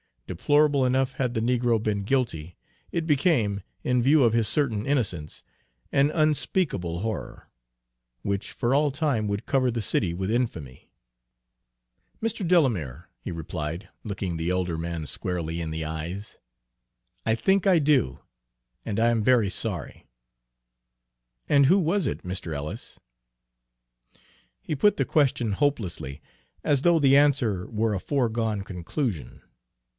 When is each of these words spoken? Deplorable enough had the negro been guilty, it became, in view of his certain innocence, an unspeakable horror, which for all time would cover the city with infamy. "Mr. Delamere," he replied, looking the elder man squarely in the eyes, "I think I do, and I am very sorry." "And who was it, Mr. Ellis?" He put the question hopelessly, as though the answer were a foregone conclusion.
Deplorable 0.25 0.85
enough 0.85 1.15
had 1.15 1.33
the 1.33 1.41
negro 1.41 1.77
been 1.81 2.03
guilty, 2.03 2.55
it 2.91 3.05
became, 3.05 3.61
in 3.83 4.01
view 4.01 4.23
of 4.23 4.31
his 4.31 4.47
certain 4.47 4.85
innocence, 4.85 5.43
an 5.91 6.09
unspeakable 6.09 7.01
horror, 7.01 7.51
which 8.21 8.53
for 8.53 8.73
all 8.73 8.89
time 8.91 9.27
would 9.27 9.45
cover 9.45 9.69
the 9.69 9.81
city 9.81 10.13
with 10.13 10.31
infamy. 10.31 10.89
"Mr. 12.23 12.47
Delamere," 12.47 13.09
he 13.19 13.29
replied, 13.29 13.89
looking 14.05 14.37
the 14.37 14.49
elder 14.49 14.75
man 14.77 15.05
squarely 15.05 15.59
in 15.61 15.69
the 15.69 15.83
eyes, 15.83 16.39
"I 17.25 17.35
think 17.35 17.67
I 17.67 17.77
do, 17.77 18.21
and 18.85 19.01
I 19.01 19.09
am 19.09 19.21
very 19.23 19.49
sorry." 19.49 20.07
"And 21.49 21.65
who 21.65 21.77
was 21.77 22.07
it, 22.07 22.23
Mr. 22.23 22.53
Ellis?" 22.55 22.99
He 24.61 24.73
put 24.75 24.95
the 24.95 25.05
question 25.05 25.51
hopelessly, 25.51 26.21
as 26.63 26.83
though 26.83 26.97
the 26.99 27.17
answer 27.17 27.67
were 27.69 27.93
a 27.93 27.99
foregone 27.99 28.63
conclusion. 28.63 29.41